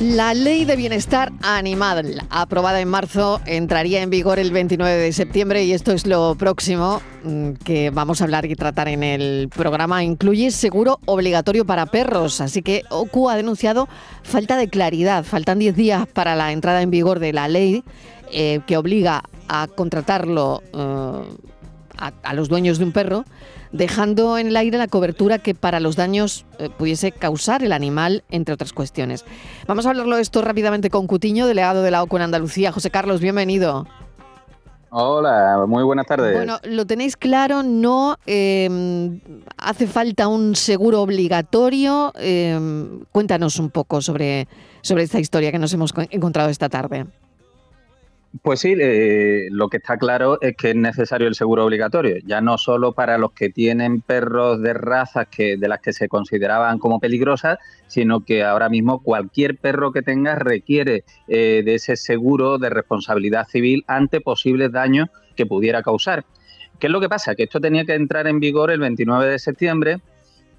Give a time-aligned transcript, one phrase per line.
[0.00, 5.64] La ley de bienestar animal, aprobada en marzo, entraría en vigor el 29 de septiembre
[5.64, 10.04] y esto es lo próximo mm, que vamos a hablar y tratar en el programa.
[10.04, 13.88] Incluye seguro obligatorio para perros, así que OCU ha denunciado
[14.22, 15.24] falta de claridad.
[15.24, 17.82] Faltan 10 días para la entrada en vigor de la ley
[18.30, 21.22] eh, que obliga a contratarlo eh,
[21.98, 23.24] a los dueños de un perro
[23.72, 28.24] dejando en el aire la cobertura que para los daños eh, pudiese causar el animal,
[28.30, 29.24] entre otras cuestiones.
[29.66, 32.72] Vamos a hablarlo esto rápidamente con Cutiño, delegado de la OCU en Andalucía.
[32.72, 33.86] José Carlos, bienvenido.
[34.90, 36.34] Hola, muy buenas tardes.
[36.34, 39.20] Bueno, lo tenéis claro, no em,
[39.58, 42.14] hace falta un seguro obligatorio.
[42.16, 44.48] Em, cuéntanos un poco sobre,
[44.80, 47.04] sobre esta historia que nos hemos encontrado esta tarde.
[48.42, 52.40] Pues sí, eh, lo que está claro es que es necesario el seguro obligatorio, ya
[52.40, 56.78] no solo para los que tienen perros de razas que, de las que se consideraban
[56.78, 62.58] como peligrosas, sino que ahora mismo cualquier perro que tenga requiere eh, de ese seguro
[62.58, 66.24] de responsabilidad civil ante posibles daños que pudiera causar.
[66.78, 67.34] ¿Qué es lo que pasa?
[67.34, 70.00] Que esto tenía que entrar en vigor el 29 de septiembre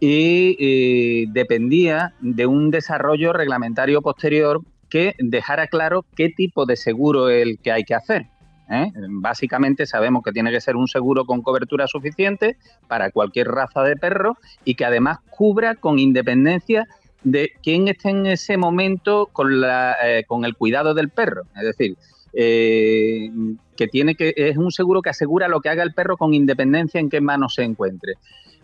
[0.00, 7.28] y eh, dependía de un desarrollo reglamentario posterior que dejara claro qué tipo de seguro
[7.28, 8.26] es el que hay que hacer.
[8.70, 8.90] ¿eh?
[9.08, 13.96] Básicamente sabemos que tiene que ser un seguro con cobertura suficiente para cualquier raza de
[13.96, 16.86] perro y que además cubra con independencia
[17.24, 21.42] de quién esté en ese momento con, la, eh, con el cuidado del perro.
[21.56, 21.96] Es decir,
[22.32, 23.30] eh,
[23.76, 27.00] que tiene que es un seguro que asegura lo que haga el perro con independencia
[27.00, 28.14] en qué manos se encuentre.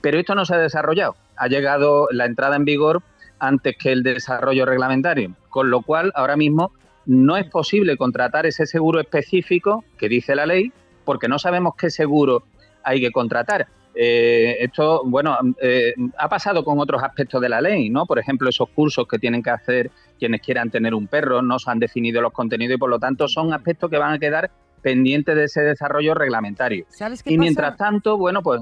[0.01, 1.17] Pero esto no se ha desarrollado.
[1.37, 3.03] Ha llegado la entrada en vigor
[3.47, 6.73] antes que el desarrollo reglamentario, con lo cual ahora mismo
[7.07, 10.73] no es posible contratar ese seguro específico que dice la ley
[11.05, 12.45] porque no sabemos qué seguro
[12.83, 13.67] hay que contratar.
[13.95, 18.07] Eh, esto, bueno, eh, ha pasado con otros aspectos de la ley, ¿no?
[18.07, 21.71] Por ejemplo, esos cursos que tienen que hacer quienes quieran tener un perro, no se
[21.71, 24.51] han definido los contenidos y por lo tanto son aspectos que van a quedar
[24.83, 26.87] pendientes de ese desarrollo reglamentario.
[27.25, 28.61] y mientras tanto, bueno, pues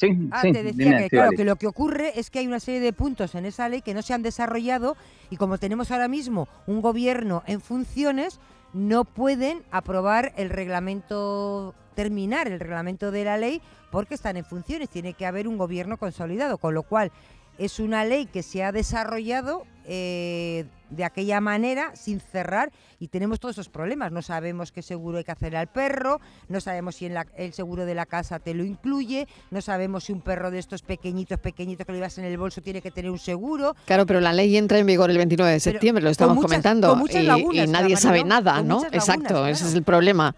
[0.00, 2.80] Sí, ah, te decía que, claro, que lo que ocurre es que hay una serie
[2.80, 4.96] de puntos en esa ley que no se han desarrollado
[5.28, 8.40] y como tenemos ahora mismo un gobierno en funciones,
[8.72, 14.88] no pueden aprobar el reglamento, terminar el reglamento de la ley porque están en funciones.
[14.88, 17.12] Tiene que haber un gobierno consolidado, con lo cual
[17.58, 20.49] es una ley que se ha desarrollado eh,
[20.90, 24.12] de aquella manera, sin cerrar, y tenemos todos esos problemas.
[24.12, 27.86] No sabemos qué seguro hay que hacer al perro, no sabemos si en el seguro
[27.86, 31.86] de la casa te lo incluye, no sabemos si un perro de estos pequeñitos, pequeñitos
[31.86, 33.74] que lo llevas en el bolso tiene que tener un seguro.
[33.86, 37.66] Claro, pero la ley entra en vigor el 29 de septiembre, lo estamos comentando, y,
[37.66, 38.84] nadie sabe nada, ¿no?
[38.86, 40.34] Exacto, ese es el problema.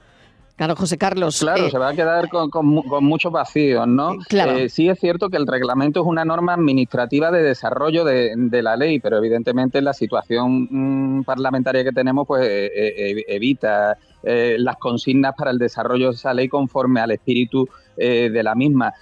[0.62, 1.40] Claro, José Carlos.
[1.40, 2.64] Claro, eh, se va a quedar con,
[3.02, 4.16] muchos vacíos, ¿no?
[4.28, 4.52] Claro.
[4.52, 8.76] Eh, sí es cierto que el reglamento es una norma administrativa de desarrollo de, la
[8.76, 15.50] ley, pero evidentemente la situación mm, parlamentaria que tenemos pues eh, evita las consignas para
[15.50, 18.94] el desarrollo de esa ley conforme al espíritu de la misma.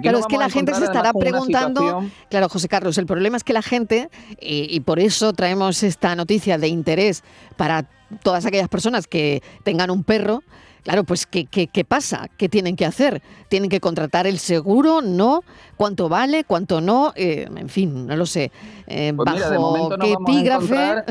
[0.00, 2.02] claro, es que la gente se estará preguntando.
[2.30, 4.08] Claro, José Carlos, el problema es que la gente,
[4.40, 7.24] y, por eso traemos esta noticia de interés
[7.58, 7.84] para
[8.22, 10.42] todas aquellas personas que tengan un perro,
[10.84, 12.28] Claro, pues ¿qué, qué, pasa?
[12.36, 13.22] ¿Qué tienen que hacer?
[13.48, 15.00] ¿Tienen que contratar el seguro?
[15.00, 15.42] ¿No?
[15.76, 16.44] ¿Cuánto vale?
[16.44, 17.12] ¿Cuánto no?
[17.16, 18.52] Eh, en fin, no lo sé.
[18.86, 21.04] Eh, pues ¿Bajo qué epígrafe?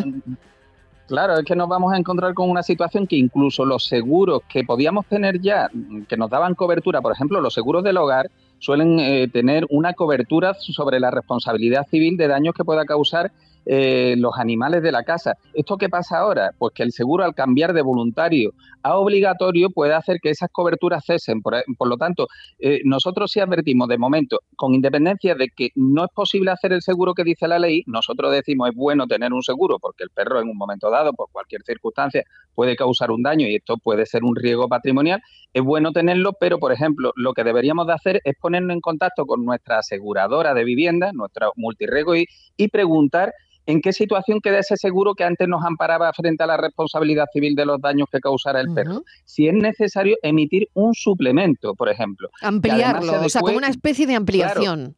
[1.08, 4.64] Claro, es que nos vamos a encontrar con una situación que incluso los seguros que
[4.64, 5.70] podíamos tener ya,
[6.08, 8.30] que nos daban cobertura, por ejemplo, los seguros del hogar,
[8.60, 13.32] suelen eh, tener una cobertura sobre la responsabilidad civil de daños que pueda causar
[13.66, 15.38] eh, los animales de la casa.
[15.54, 16.52] ¿Esto qué pasa ahora?
[16.58, 18.54] Pues que el seguro al cambiar de voluntario
[18.84, 21.42] a obligatorio puede hacer que esas coberturas cesen.
[21.42, 22.28] Por, lo tanto,
[22.60, 26.82] eh, nosotros sí advertimos de momento, con independencia de que no es posible hacer el
[26.82, 30.42] seguro que dice la ley, nosotros decimos es bueno tener un seguro porque el perro
[30.42, 34.24] en un momento dado, por cualquier circunstancia, puede causar un daño y esto puede ser
[34.24, 35.22] un riesgo patrimonial.
[35.54, 39.26] Es bueno tenerlo, pero por ejemplo, lo que deberíamos de hacer es ponernos en contacto
[39.26, 43.34] con nuestra aseguradora de vivienda, nuestra multirrego y, y preguntar
[43.66, 47.56] ¿En qué situación queda ese seguro que antes nos amparaba frente a la responsabilidad civil
[47.56, 49.04] de los daños que causara el perro?
[49.26, 52.30] Si es necesario emitir un suplemento, por ejemplo.
[52.42, 54.96] Ampliarlo, o sea, como una especie de ampliación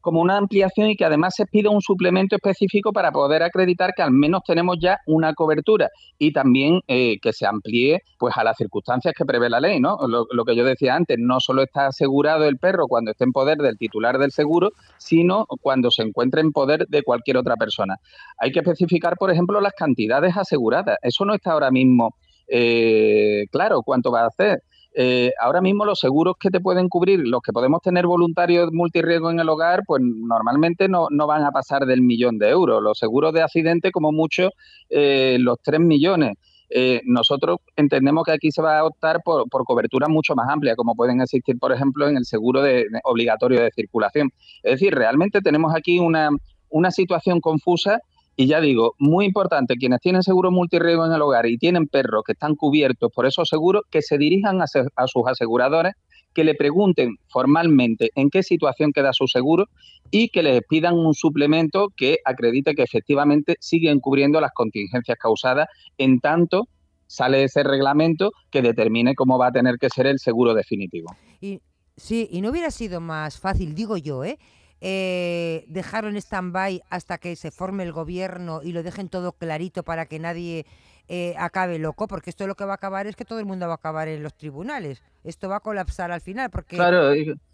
[0.00, 4.02] como una ampliación y que además se pida un suplemento específico para poder acreditar que
[4.02, 5.88] al menos tenemos ya una cobertura
[6.18, 9.98] y también eh, que se amplíe pues a las circunstancias que prevé la ley, ¿no?
[10.06, 13.58] Lo, que yo decía antes, no solo está asegurado el perro cuando esté en poder
[13.58, 17.96] del titular del seguro, sino cuando se encuentre en poder de cualquier otra persona.
[18.38, 20.98] Hay que especificar, por ejemplo, las cantidades aseguradas.
[21.02, 22.14] Eso no está ahora mismo
[22.48, 24.62] eh, claro cuánto va a hacer.
[24.92, 29.30] Eh, ahora mismo los seguros que te pueden cubrir, los que podemos tener voluntarios multirriesgo
[29.30, 32.82] en el hogar, pues normalmente no, van a pasar del millón de euros.
[32.82, 34.50] Los seguros de accidente, como mucho,
[34.88, 36.34] eh, los 3 millones.
[36.72, 40.76] Eh, nosotros entendemos que aquí se va a optar por, por coberturas mucho más amplias,
[40.76, 44.30] como pueden existir, por ejemplo, en el seguro de, obligatorio de circulación.
[44.62, 46.30] Es decir, realmente tenemos aquí una,
[46.68, 48.00] una situación confusa
[48.40, 52.22] y ya digo, muy importante, quienes tienen seguro multirriesgo en el hogar y tienen perros
[52.24, 55.92] que están cubiertos por esos seguros, que se dirijan a, sus aseguradores,
[56.32, 59.66] que le pregunten formalmente en qué situación queda su seguro
[60.10, 65.68] y que les pidan un suplemento que acredite que efectivamente siguen cubriendo las contingencias causadas
[65.98, 66.66] en tanto
[67.06, 71.14] sale ese reglamento que determine cómo va a tener que ser el seguro definitivo.
[71.42, 71.60] Y,
[71.94, 74.38] sí, y no hubiera sido más fácil, digo yo, ¿eh?
[74.80, 80.06] Eh, dejaron stand-by hasta que se forme el gobierno y lo dejen todo clarito para
[80.06, 80.66] que nadie
[81.12, 83.66] eh, acabe loco, porque esto lo que va a acabar es que todo el mundo
[83.66, 85.02] va a acabar en los tribunales.
[85.24, 86.76] Esto va a colapsar al final, porque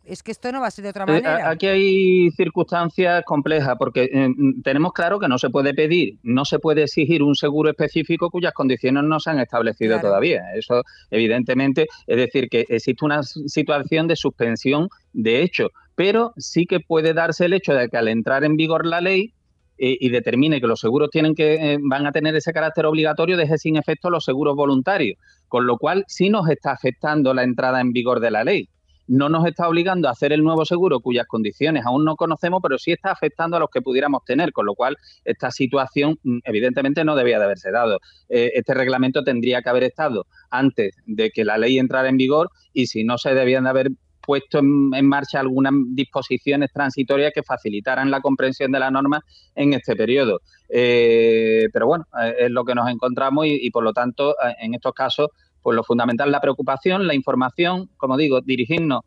[0.04, 1.48] es que esto no va a ser de otra eh, manera.
[1.48, 4.28] Aquí hay circunstancias complejas, porque eh,
[4.62, 8.52] tenemos claro que no se puede pedir, no se puede exigir un seguro específico cuyas
[8.52, 10.42] condiciones no se han establecido todavía.
[10.54, 16.78] Eso, evidentemente, es decir, que existe una situación de suspensión de hecho, pero sí que
[16.78, 19.32] puede darse el hecho de que al entrar en vigor la ley
[19.78, 23.36] eh, y determine que los seguros tienen que eh, van a tener ese carácter obligatorio,
[23.36, 27.80] deje sin efecto los seguros voluntarios, con lo cual sí nos está afectando la entrada
[27.80, 28.68] en vigor de la ley.
[29.08, 32.76] No nos está obligando a hacer el nuevo seguro cuyas condiciones aún no conocemos, pero
[32.76, 37.04] sí está afectando a los que pudiéramos tener, con lo cual esta situación mm, evidentemente
[37.04, 38.00] no debía de haberse dado.
[38.28, 42.50] Eh, este reglamento tendría que haber estado antes de que la ley entrara en vigor
[42.72, 43.90] y si no se debían de haber
[44.26, 49.22] puesto en, marcha algunas disposiciones transitorias que facilitaran la comprensión de la norma
[49.54, 50.40] en este periodo.
[50.68, 54.74] Eh, pero bueno, eh, es lo que nos encontramos y, por lo tanto, eh, en
[54.74, 55.28] estos casos,
[55.62, 59.00] pues lo fundamental es la preocupación, la información, como digo, dirigirnos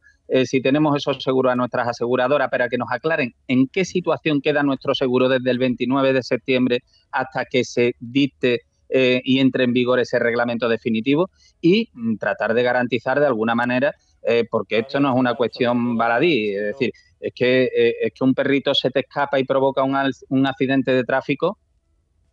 [0.46, 4.62] si tenemos esos seguros a nuestras aseguradoras para que nos aclaren en qué situación queda
[4.62, 8.60] nuestro seguro desde el 29 de septiembre hasta que se dicte
[8.92, 11.32] y entre en vigor ese reglamento definitivo
[11.62, 15.96] y mm, tratar de garantizar de alguna manera eh, porque esto no es una cuestión
[15.98, 19.84] baladí, es decir, es que, eh, es que un perrito se te escapa y provoca
[19.84, 19.96] un,
[20.30, 21.58] un accidente de tráfico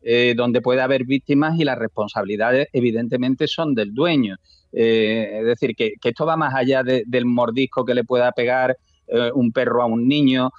[0.02, 4.36] eh, donde puede haber víctimas y las responsabilidades evidentemente son del dueño.
[4.72, 8.76] es decir, que, esto va más allá del mordisco que le pueda pegar
[9.34, 10.50] un perro a un niño.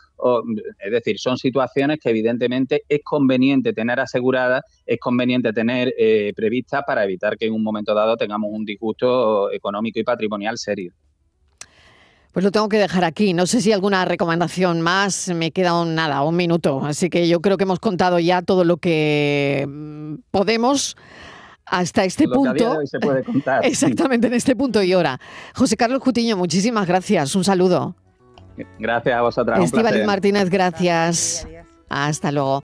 [0.79, 5.93] es decir, son situaciones que evidentemente es conveniente tener aseguradas, es conveniente tener
[6.35, 10.93] previstas para evitar que en un momento dado tengamos un disgusto económico y patrimonial serio.
[12.37, 13.33] Pues lo tengo que dejar aquí.
[13.33, 15.27] No sé si alguna recomendación más.
[15.29, 16.85] Me queda un, nada, un minuto.
[16.85, 20.95] Así que yo creo que hemos contado ya todo lo que mm, podemos
[21.65, 22.85] hasta este punto.
[22.85, 23.61] se puede contar.
[23.65, 25.19] Exactamente, en este punto y hora.
[25.55, 27.33] José Carlos Cutiño, muchísimas gracias.
[27.33, 27.95] Un saludo.
[28.77, 29.59] Gracias a vosotras.
[29.59, 31.47] Estíbaliz Martínez, gracias.
[31.89, 32.55] Hasta luego.